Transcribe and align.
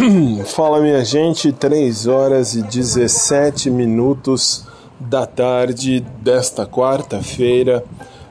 Fala 0.46 0.80
minha 0.80 1.04
gente, 1.04 1.52
3 1.52 2.06
horas 2.06 2.54
e 2.54 2.62
17 2.62 3.70
minutos 3.70 4.64
da 4.98 5.26
tarde 5.26 6.00
desta 6.22 6.66
quarta-feira, 6.66 7.84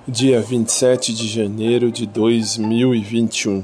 dia 0.08 0.42
27 0.42 1.14
de 1.14 1.28
janeiro 1.28 1.92
de 1.92 2.08
2021. 2.08 3.64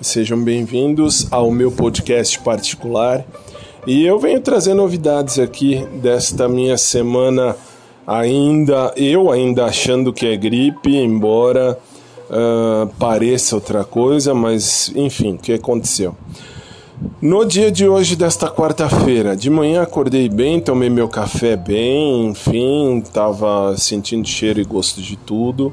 Sejam 0.00 0.42
bem-vindos 0.42 1.26
ao 1.30 1.50
meu 1.50 1.70
podcast 1.70 2.38
particular 2.40 3.24
e 3.86 4.04
eu 4.04 4.18
venho 4.18 4.40
trazer 4.40 4.74
novidades 4.74 5.38
aqui 5.38 5.86
desta 6.00 6.48
minha 6.48 6.78
semana, 6.78 7.56
ainda 8.06 8.92
eu 8.96 9.30
ainda 9.30 9.66
achando 9.66 10.12
que 10.12 10.26
é 10.26 10.36
gripe, 10.36 10.96
embora 10.96 11.78
uh, 12.30 12.86
pareça 12.98 13.54
outra 13.54 13.84
coisa, 13.84 14.34
mas 14.34 14.90
enfim, 14.94 15.34
o 15.34 15.38
que 15.38 15.52
aconteceu? 15.52 16.16
No 17.20 17.44
dia 17.44 17.72
de 17.72 17.88
hoje, 17.88 18.14
desta 18.14 18.48
quarta-feira, 18.48 19.36
de 19.36 19.50
manhã 19.50 19.82
acordei 19.82 20.28
bem, 20.28 20.60
tomei 20.60 20.88
meu 20.88 21.08
café 21.08 21.56
bem, 21.56 22.26
enfim, 22.26 22.98
estava 22.98 23.76
sentindo 23.76 24.28
cheiro 24.28 24.60
e 24.60 24.64
gosto 24.64 25.02
de 25.02 25.16
tudo. 25.16 25.72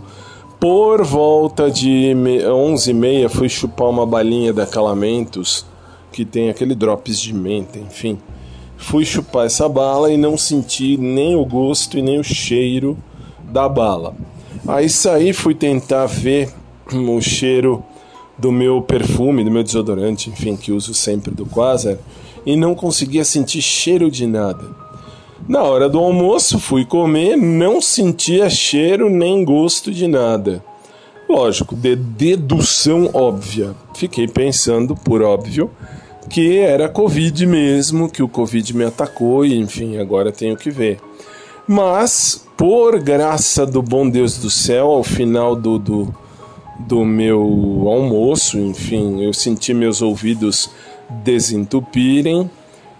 Por 0.59 1.03
volta 1.03 1.70
de 1.70 2.13
11h30 2.15 3.29
fui 3.29 3.49
chupar 3.49 3.89
uma 3.89 4.05
balinha 4.05 4.52
da 4.52 4.65
Calamentos, 4.65 5.63
que 6.12 6.26
tem 6.26 6.49
aquele 6.49 6.73
drops 6.73 7.20
de 7.20 7.34
menta, 7.34 7.77
enfim. 7.77 8.17
Fui 8.77 9.05
chupar 9.05 9.45
essa 9.45 9.70
bala 9.70 10.12
e 10.12 10.17
não 10.17 10.35
senti 10.38 10.98
nem 10.98 11.35
o 11.35 11.45
gosto 11.45 11.99
e 11.99 12.01
nem 12.01 12.20
o 12.20 12.23
cheiro 12.23 12.98
da 13.43 13.70
bala. 13.70 14.15
Aí 14.67 14.90
saí, 14.90 15.34
fui 15.34 15.53
tentar 15.53 16.07
ver 16.07 16.51
o 16.91 17.21
cheiro 17.21 17.84
do 18.38 18.52
meu 18.52 18.81
perfume, 18.81 19.44
do 19.44 19.52
meu 19.52 19.63
desodorante, 19.63 20.30
enfim, 20.30 20.55
que 20.55 20.71
uso 20.71 20.93
sempre 20.93 21.34
do 21.34 21.46
Quasar, 21.46 21.98
e 22.46 22.55
não 22.55 22.74
conseguia 22.74 23.24
sentir 23.24 23.62
cheiro 23.62 24.10
de 24.10 24.26
nada. 24.26 24.65
Na 25.48 25.63
hora 25.63 25.90
do 25.90 25.99
almoço 25.99 26.59
fui 26.59 26.85
comer, 26.85 27.35
não 27.35 27.82
sentia 27.82 28.49
cheiro 28.49 29.09
nem 29.09 29.43
gosto 29.43 29.91
de 29.91 30.07
nada. 30.07 30.63
Lógico, 31.27 31.76
de 31.76 31.96
dedução 31.96 33.09
óbvia. 33.13 33.74
Fiquei 33.96 34.27
pensando, 34.27 34.96
por 34.96 35.21
óbvio, 35.21 35.71
que 36.29 36.57
era 36.57 36.90
Covid 36.90 37.46
mesmo, 37.46 38.09
que 38.09 38.21
o 38.21 38.27
Covid 38.27 38.76
me 38.76 38.84
atacou 38.84 39.46
e 39.46 39.57
enfim, 39.57 39.98
agora 39.98 40.32
tenho 40.32 40.55
que 40.55 40.70
ver. 40.70 40.99
Mas, 41.68 42.46
por 42.57 42.99
graça 42.99 43.65
do 43.65 43.82
bom 43.82 44.09
Deus 44.09 44.37
do 44.37 44.49
céu, 44.49 44.87
ao 44.87 45.04
final 45.04 45.55
do, 45.55 45.79
do, 45.79 46.15
do 46.87 47.05
meu 47.05 47.40
almoço, 47.87 48.57
enfim, 48.57 49.24
eu 49.24 49.34
senti 49.34 49.74
meus 49.74 50.01
ouvidos 50.01 50.70
desentupirem. 51.24 52.49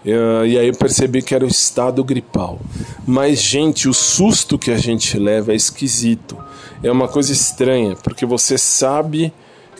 Uh, 0.04 0.44
e 0.46 0.58
aí 0.58 0.66
eu 0.66 0.74
percebi 0.74 1.22
que 1.22 1.34
era 1.34 1.44
o 1.44 1.48
estado 1.48 2.02
gripal. 2.02 2.58
Mas, 3.06 3.40
gente, 3.40 3.88
o 3.88 3.94
susto 3.94 4.58
que 4.58 4.70
a 4.70 4.76
gente 4.76 5.18
leva 5.18 5.52
é 5.52 5.54
esquisito. 5.54 6.36
É 6.82 6.90
uma 6.90 7.06
coisa 7.06 7.32
estranha, 7.32 7.96
porque 8.02 8.26
você 8.26 8.58
sabe 8.58 9.32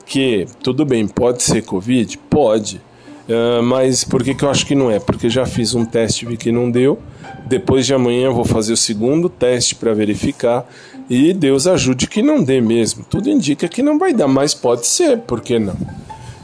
que, 0.07 0.47
tudo 0.63 0.85
bem, 0.85 1.09
pode 1.09 1.43
ser 1.43 1.63
Covid? 1.63 2.17
Pode. 2.31 2.81
Uh, 3.29 3.63
mas 3.63 4.03
por 4.05 4.23
que, 4.23 4.35
que 4.35 4.45
eu 4.45 4.51
acho 4.51 4.67
que 4.67 4.75
não 4.75 4.91
é? 4.91 4.99
Porque 4.99 5.31
já 5.31 5.47
fiz 5.47 5.75
um 5.75 5.85
teste 5.85 6.27
vi 6.27 6.37
que 6.37 6.51
não 6.51 6.71
deu. 6.71 6.99
Depois 7.47 7.87
de 7.87 7.95
amanhã 7.95 8.27
eu 8.27 8.35
vou 8.35 8.45
fazer 8.45 8.73
o 8.73 8.77
segundo 8.77 9.29
teste 9.29 9.75
para 9.75 9.95
verificar. 9.95 10.69
E 11.09 11.33
Deus 11.33 11.67
ajude 11.67 12.07
que 12.07 12.23
não 12.23 12.43
dê 12.43 12.61
mesmo. 12.61 13.05
Tudo 13.09 13.29
indica 13.29 13.69
que 13.69 13.83
não 13.83 13.99
vai 13.99 14.13
dar, 14.13 14.29
mas 14.29 14.55
pode 14.55 14.87
ser, 14.87 15.19
por 15.19 15.41
que 15.41 15.59
não? 15.59 15.77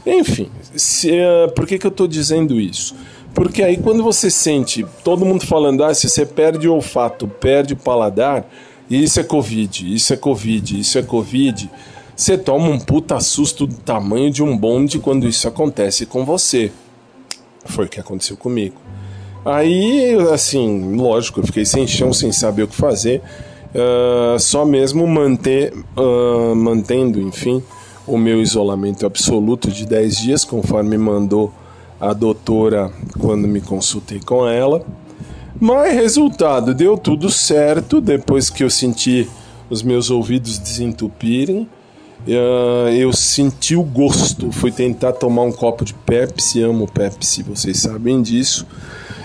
Enfim, 0.05 0.49
se, 0.75 1.11
uh, 1.11 1.51
por 1.53 1.67
que, 1.67 1.77
que 1.77 1.85
eu 1.85 1.91
estou 1.91 2.07
dizendo 2.07 2.59
isso? 2.59 2.95
Porque 3.33 3.61
aí 3.61 3.77
quando 3.77 4.03
você 4.03 4.29
sente 4.29 4.85
todo 5.03 5.25
mundo 5.25 5.45
falando, 5.45 5.83
ah, 5.83 5.93
se 5.93 6.09
você 6.09 6.25
perde 6.25 6.67
o 6.67 6.73
olfato, 6.73 7.27
perde 7.27 7.73
o 7.73 7.77
paladar, 7.77 8.49
isso 8.89 9.19
é 9.19 9.23
Covid, 9.23 9.93
isso 9.93 10.13
é 10.13 10.17
Covid, 10.17 10.79
isso 10.79 10.97
é 10.97 11.03
Covid, 11.03 11.69
você 12.19 12.37
toma 12.37 12.67
um 12.67 12.77
puta 12.77 13.17
susto 13.21 13.65
do 13.65 13.75
tamanho 13.75 14.29
de 14.29 14.43
um 14.43 14.55
bonde 14.55 14.99
quando 14.99 15.25
isso 15.25 15.47
acontece 15.47 16.05
com 16.05 16.25
você. 16.25 16.69
Foi 17.63 17.85
o 17.85 17.87
que 17.87 17.97
aconteceu 17.97 18.35
comigo. 18.35 18.75
Aí, 19.45 20.17
assim, 20.33 20.97
lógico, 20.97 21.39
eu 21.39 21.45
fiquei 21.45 21.63
sem 21.63 21.87
chão, 21.87 22.11
sem 22.11 22.33
saber 22.33 22.63
o 22.63 22.67
que 22.67 22.75
fazer. 22.75 23.21
Uh, 23.73 24.37
só 24.37 24.65
mesmo 24.65 25.07
manter, 25.07 25.73
uh, 25.95 26.53
mantendo, 26.53 27.21
enfim, 27.21 27.63
o 28.05 28.17
meu 28.17 28.41
isolamento 28.41 29.05
absoluto 29.05 29.71
de 29.71 29.85
10 29.85 30.17
dias, 30.17 30.43
conforme 30.43 30.97
mandou 30.97 31.53
a 32.01 32.11
doutora 32.11 32.91
quando 33.17 33.47
me 33.47 33.61
consultei 33.61 34.19
com 34.19 34.45
ela. 34.45 34.85
Mas 35.57 35.93
resultado, 35.93 36.73
deu 36.73 36.97
tudo 36.97 37.29
certo 37.29 38.01
depois 38.01 38.49
que 38.49 38.61
eu 38.61 38.69
senti 38.69 39.25
os 39.69 39.81
meus 39.81 40.11
ouvidos 40.11 40.59
desentupirem. 40.59 41.65
Uh, 42.29 42.89
eu 42.89 43.11
senti 43.11 43.75
o 43.75 43.81
gosto, 43.81 44.51
fui 44.51 44.71
tentar 44.71 45.13
tomar 45.13 45.41
um 45.41 45.51
copo 45.51 45.83
de 45.83 45.95
Pepsi, 45.95 46.61
amo 46.61 46.87
Pepsi, 46.87 47.41
vocês 47.41 47.79
sabem 47.79 48.21
disso, 48.21 48.67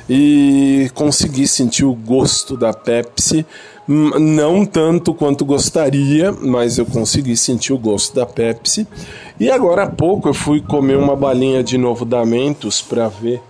e 0.08 0.90
consegui 0.94 1.46
sentir 1.46 1.84
o 1.84 1.94
gosto 1.94 2.56
da 2.56 2.72
Pepsi, 2.72 3.44
não 3.86 4.64
tanto 4.64 5.12
quanto 5.12 5.44
gostaria, 5.44 6.32
mas 6.32 6.78
eu 6.78 6.86
consegui 6.86 7.36
sentir 7.36 7.74
o 7.74 7.78
gosto 7.78 8.14
da 8.14 8.24
Pepsi. 8.24 8.88
E 9.38 9.50
agora 9.50 9.82
há 9.82 9.90
pouco 9.90 10.30
eu 10.30 10.34
fui 10.34 10.62
comer 10.62 10.96
uma 10.96 11.14
balinha 11.14 11.62
de 11.62 11.76
novo 11.76 12.06
da 12.06 12.24
Mentos 12.24 12.80
para 12.80 13.08
ver 13.08 13.42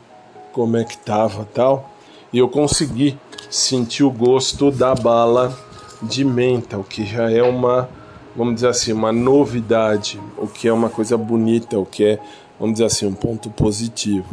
como 0.53 0.76
é 0.76 0.82
que 0.82 0.98
tava 0.98 1.47
tal, 1.54 1.92
e 2.32 2.38
eu 2.38 2.48
consegui 2.48 3.16
sentir 3.48 4.03
o 4.03 4.10
gosto 4.10 4.72
da 4.72 4.97
bala 4.97 5.56
de 6.03 6.25
menta, 6.25 6.76
o 6.76 6.82
que 6.82 7.06
já 7.06 7.31
é 7.31 7.41
uma, 7.41 7.88
vamos 8.37 8.56
dizer 8.56 8.69
assim, 8.69 8.93
uma 8.93 9.12
novidade, 9.12 10.21
o 10.37 10.47
que 10.47 10.69
é 10.69 10.72
uma 10.72 10.89
coisa 10.89 11.17
bonita, 11.17 11.78
o 11.78 11.87
que 11.87 12.05
é, 12.05 12.19
vamos 12.59 12.75
dizer 12.75 12.87
assim, 12.87 13.06
um 13.06 13.15
ponto 13.15 13.50
positivo. 13.50 14.27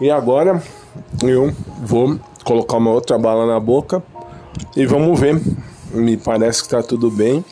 E 0.00 0.10
agora 0.10 0.62
eu 1.22 1.54
vou 1.82 2.18
colocar 2.44 2.76
uma 2.76 2.90
outra 2.90 3.18
bala 3.18 3.46
na 3.46 3.60
boca 3.60 4.02
e 4.76 4.86
vamos 4.86 5.18
ver. 5.18 5.40
Me 5.92 6.16
parece 6.16 6.60
que 6.60 6.66
está 6.66 6.82
tudo 6.82 7.10
bem, 7.10 7.44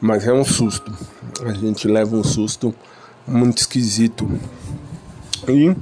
mas 0.00 0.26
é 0.26 0.32
um 0.32 0.44
susto. 0.44 0.92
A 1.44 1.52
gente 1.52 1.86
leva 1.86 2.16
um 2.16 2.24
susto 2.24 2.74
muito 3.26 3.58
esquisito. 3.58 4.28
E 5.48 5.76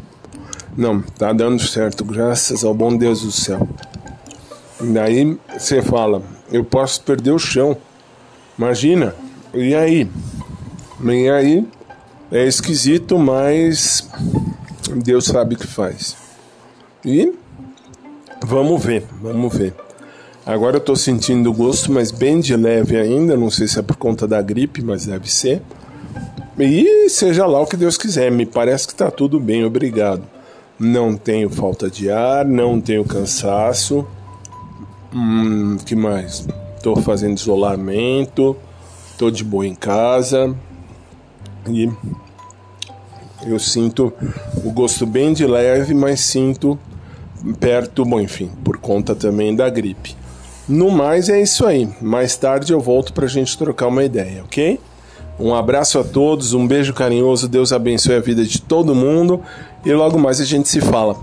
não, 0.76 1.00
tá 1.00 1.32
dando 1.32 1.62
certo, 1.62 2.04
graças 2.04 2.64
ao 2.64 2.74
bom 2.74 2.96
Deus 2.96 3.22
do 3.22 3.32
céu. 3.32 3.66
E 4.82 4.86
daí 4.88 5.38
você 5.56 5.80
fala, 5.80 6.22
eu 6.50 6.64
posso 6.64 7.00
perder 7.02 7.30
o 7.30 7.38
chão. 7.38 7.76
Imagina, 8.58 9.14
e 9.54 9.74
aí? 9.74 10.08
E 11.02 11.28
aí 11.28 11.68
é 12.30 12.46
esquisito, 12.46 13.18
mas 13.18 14.08
Deus 15.02 15.26
sabe 15.26 15.54
o 15.54 15.58
que 15.58 15.66
faz. 15.66 16.16
E 17.04 17.32
vamos 18.42 18.82
ver, 18.82 19.04
vamos 19.20 19.56
ver. 19.56 19.74
Agora 20.46 20.76
eu 20.76 20.80
tô 20.80 20.94
sentindo 20.94 21.52
gosto, 21.52 21.90
mas 21.90 22.10
bem 22.10 22.40
de 22.40 22.54
leve 22.54 22.96
ainda. 22.96 23.36
Não 23.36 23.50
sei 23.50 23.66
se 23.66 23.78
é 23.78 23.82
por 23.82 23.96
conta 23.96 24.26
da 24.26 24.42
gripe, 24.42 24.82
mas 24.82 25.06
deve 25.06 25.30
ser. 25.30 25.62
E 26.58 27.08
seja 27.08 27.46
lá 27.46 27.60
o 27.60 27.66
que 27.66 27.76
Deus 27.76 27.96
quiser. 27.96 28.30
Me 28.30 28.44
parece 28.44 28.86
que 28.86 28.94
tá 28.94 29.10
tudo 29.10 29.40
bem, 29.40 29.64
obrigado. 29.64 30.22
Não 30.78 31.16
tenho 31.16 31.48
falta 31.48 31.90
de 31.90 32.10
ar, 32.10 32.44
não 32.44 32.80
tenho 32.80 33.04
cansaço. 33.04 34.06
Hum, 35.14 35.78
que 35.84 35.96
mais? 35.96 36.46
Tô 36.82 36.96
fazendo 36.96 37.38
isolamento, 37.38 38.56
tô 39.18 39.30
de 39.30 39.44
boa 39.44 39.66
em 39.66 39.74
casa. 39.74 40.54
E 41.68 41.90
eu 43.46 43.58
sinto 43.58 44.12
o 44.64 44.70
gosto 44.70 45.06
bem 45.06 45.32
de 45.32 45.46
leve, 45.46 45.94
mas 45.94 46.20
sinto 46.20 46.78
perto, 47.60 48.04
bom, 48.04 48.20
enfim, 48.20 48.50
por 48.64 48.78
conta 48.78 49.14
também 49.14 49.54
da 49.54 49.68
gripe. 49.68 50.16
No 50.68 50.90
mais 50.90 51.28
é 51.28 51.40
isso 51.40 51.66
aí. 51.66 51.88
Mais 52.00 52.36
tarde 52.36 52.72
eu 52.72 52.80
volto 52.80 53.12
para 53.12 53.26
a 53.26 53.28
gente 53.28 53.56
trocar 53.58 53.88
uma 53.88 54.02
ideia, 54.02 54.42
ok? 54.44 54.80
Um 55.38 55.54
abraço 55.54 55.98
a 55.98 56.04
todos, 56.04 56.54
um 56.54 56.66
beijo 56.66 56.94
carinhoso, 56.94 57.48
Deus 57.48 57.72
abençoe 57.72 58.14
a 58.14 58.20
vida 58.20 58.44
de 58.44 58.60
todo 58.62 58.94
mundo 58.94 59.42
e 59.84 59.92
logo 59.92 60.18
mais 60.18 60.40
a 60.40 60.44
gente 60.44 60.68
se 60.68 60.80
fala. 60.80 61.16